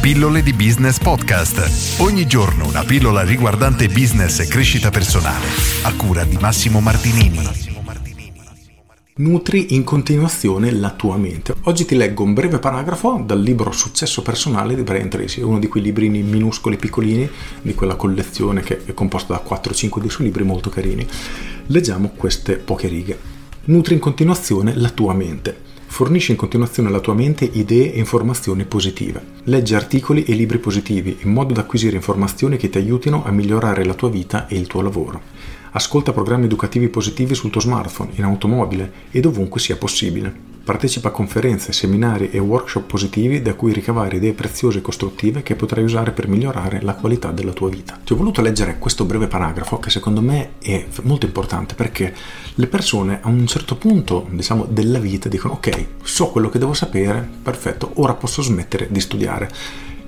[0.00, 2.00] Pillole di Business Podcast.
[2.00, 5.44] Ogni giorno una pillola riguardante business e crescita personale.
[5.82, 7.38] A cura di Massimo Martinini.
[9.16, 11.54] Nutri in continuazione la tua mente.
[11.64, 15.68] Oggi ti leggo un breve paragrafo dal libro Successo personale di Brian Tracy, uno di
[15.68, 17.28] quei librini minuscoli piccolini
[17.60, 21.06] di quella collezione che è composta da 4-5 dei suoi libri molto carini.
[21.66, 23.18] Leggiamo queste poche righe.
[23.64, 25.68] Nutri in continuazione la tua mente.
[25.90, 29.22] Fornisci in continuazione alla tua mente idee e informazioni positive.
[29.44, 33.84] Leggi articoli e libri positivi in modo da acquisire informazioni che ti aiutino a migliorare
[33.84, 35.20] la tua vita e il tuo lavoro.
[35.72, 40.48] Ascolta programmi educativi positivi sul tuo smartphone, in automobile e dovunque sia possibile.
[40.64, 45.54] Partecipa a conferenze, seminari e workshop positivi da cui ricavare idee preziose e costruttive che
[45.54, 48.00] potrai usare per migliorare la qualità della tua vita.
[48.02, 52.12] Ti ho voluto leggere questo breve paragrafo che secondo me è molto importante perché
[52.54, 56.74] le persone a un certo punto, diciamo, della vita dicono ok, so quello che devo
[56.74, 59.48] sapere, perfetto, ora posso smettere di studiare.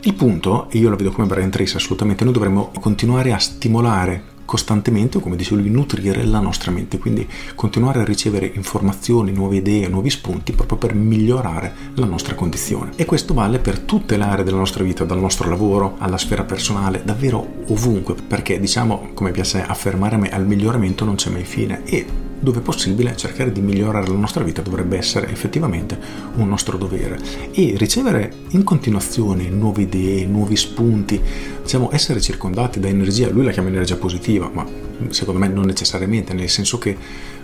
[0.00, 4.38] Il punto, e io la vedo come Brian Tracy assolutamente, noi dovremmo continuare a stimolare
[4.50, 9.58] costantemente, o come dicevo lui, nutrire la nostra mente, quindi continuare a ricevere informazioni, nuove
[9.58, 12.90] idee, nuovi spunti proprio per migliorare la nostra condizione.
[12.96, 16.42] E questo vale per tutte le aree della nostra vita, dal nostro lavoro alla sfera
[16.42, 21.44] personale, davvero ovunque, perché diciamo, come piace affermare a me, al miglioramento non c'è mai
[21.44, 21.84] fine.
[21.84, 22.04] E
[22.40, 25.98] dove possibile cercare di migliorare la nostra vita dovrebbe essere effettivamente
[26.36, 27.18] un nostro dovere
[27.52, 31.20] e ricevere in continuazione nuove idee, nuovi spunti,
[31.62, 34.66] diciamo essere circondati da energia, lui la chiama energia positiva, ma
[35.10, 36.96] secondo me non necessariamente, nel senso che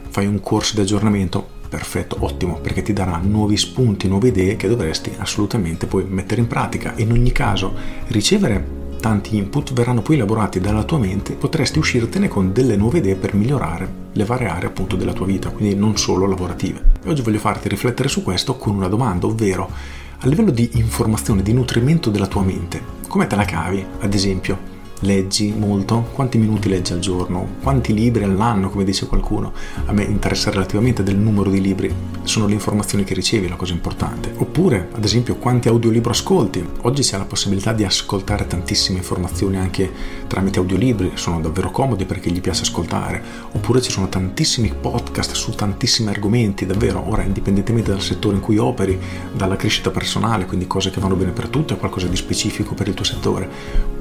[0.09, 4.69] fai un corso di aggiornamento perfetto, ottimo, perché ti darà nuovi spunti, nuove idee che
[4.69, 6.95] dovresti assolutamente poi mettere in pratica.
[6.97, 7.75] In ogni caso,
[8.09, 13.15] ricevere tanti input verranno poi elaborati dalla tua mente, potresti uscirtene con delle nuove idee
[13.15, 16.83] per migliorare le varie aree appunto della tua vita, quindi non solo lavorative.
[17.03, 19.71] E oggi voglio farti riflettere su questo con una domanda, ovvero
[20.19, 24.76] a livello di informazione, di nutrimento della tua mente, come te la cavi, ad esempio?
[25.01, 26.09] Leggi molto?
[26.13, 27.57] Quanti minuti leggi al giorno?
[27.63, 29.53] Quanti libri all'anno, come dice qualcuno?
[29.85, 33.75] A me interessa relativamente del numero di libri, sono le informazioni che ricevi la cosa
[33.75, 34.33] importante.
[34.35, 36.67] Oppure, ad esempio, quanti audiolibri ascolti?
[36.83, 39.93] Oggi si ha la possibilità di ascoltare tantissime informazioni anche
[40.27, 43.23] tramite audiolibri, sono davvero comodi perché gli piace ascoltare.
[43.53, 48.57] Oppure ci sono tantissimi podcast su tantissimi argomenti, davvero, ora indipendentemente dal settore in cui
[48.57, 48.99] operi,
[49.31, 52.89] dalla crescita personale, quindi cose che vanno bene per tutti, a qualcosa di specifico per
[52.89, 53.51] il tuo settore,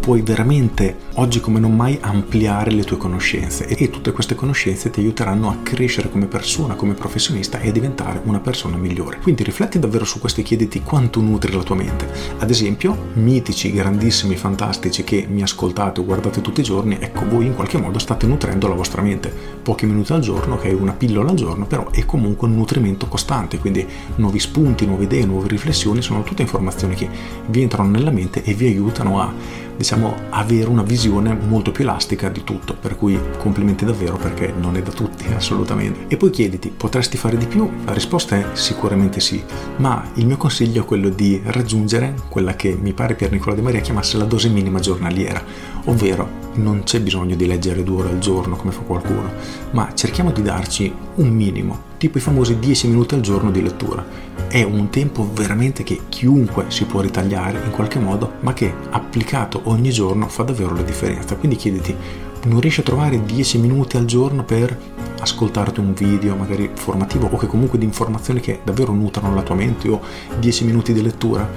[0.06, 5.00] puoi veramente oggi come non mai ampliare le tue conoscenze e tutte queste conoscenze ti
[5.00, 9.18] aiuteranno a crescere come persona, come professionista e a diventare una persona migliore.
[9.20, 12.08] Quindi rifletti davvero su questo e chiediti quanto nutri la tua mente.
[12.38, 17.48] Ad esempio, mitici, grandissimi, fantastici che mi ascoltate o guardate tutti i giorni, ecco voi
[17.48, 19.34] in qualche modo state nutrendo la vostra mente.
[19.64, 23.08] Pochi minuti al giorno, che è una pillola al giorno, però è comunque un nutrimento
[23.08, 23.84] costante, quindi
[24.18, 27.10] nuovi spunti, nuove idee, nuove riflessioni sono tutte informazioni che
[27.48, 29.95] vi entrano nella mente e vi aiutano a diciamo,
[30.30, 34.82] avere una visione molto più elastica di tutto, per cui complimenti davvero perché non è
[34.82, 36.06] da tutti assolutamente.
[36.08, 37.70] E poi chiediti, potresti fare di più?
[37.86, 39.44] La risposta è sicuramente sì,
[39.78, 43.62] ma il mio consiglio è quello di raggiungere quella che mi pare Pier Nicola De
[43.62, 45.44] Maria chiamasse la dose minima giornaliera,
[45.86, 49.32] ovvero non c'è bisogno di leggere due ore al giorno come fa qualcuno,
[49.72, 54.06] ma cerchiamo di darci un minimo, tipo i famosi 10 minuti al giorno di lettura.
[54.48, 59.62] È un tempo veramente che chiunque si può ritagliare in qualche modo, ma che applicato
[59.64, 61.36] ogni giorno fa davvero la differenza.
[61.36, 61.96] Quindi chiediti,
[62.44, 64.78] non riesci a trovare 10 minuti al giorno per
[65.20, 69.56] ascoltarti un video magari formativo o che comunque di informazioni che davvero nutrano la tua
[69.56, 70.00] mente o
[70.38, 71.50] 10 minuti di lettura?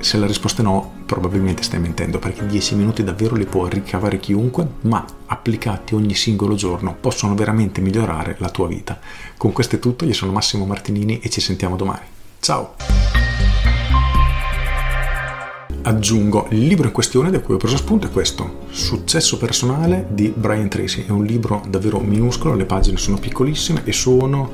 [0.00, 4.18] Se la risposta è no, probabilmente stai mentendo perché 10 minuti davvero li può ricavare
[4.18, 8.98] chiunque, ma applicati ogni singolo giorno possono veramente migliorare la tua vita.
[9.36, 12.06] Con questo è tutto, io sono Massimo Martinini e ci sentiamo domani.
[12.40, 12.76] Ciao!
[15.82, 20.32] Aggiungo, il libro in questione da cui ho preso spunto è questo, Successo personale di
[20.34, 21.04] Brian Tracy.
[21.04, 24.50] È un libro davvero minuscolo, le pagine sono piccolissime e sono,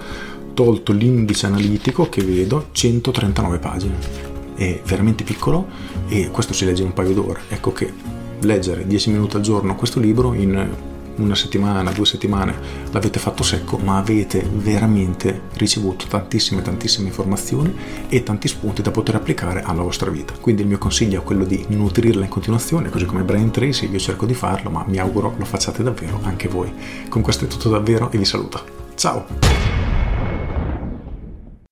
[0.54, 4.25] tolto l'indice analitico che vedo, 139 pagine
[4.56, 5.66] è veramente piccolo
[6.08, 7.42] e questo si legge in un paio d'ore.
[7.48, 7.92] Ecco che
[8.40, 10.68] leggere 10 minuti al giorno questo libro in
[11.16, 12.54] una settimana, due settimane
[12.90, 17.74] l'avete fatto secco, ma avete veramente ricevuto tantissime, tantissime informazioni
[18.08, 20.34] e tanti spunti da poter applicare alla vostra vita.
[20.40, 23.98] Quindi il mio consiglio è quello di nutrirla in continuazione, così come Brian Tracy, io
[23.98, 26.72] cerco di farlo, ma mi auguro lo facciate davvero anche voi.
[27.08, 28.62] Con questo è tutto davvero e vi saluto.
[28.94, 29.75] Ciao!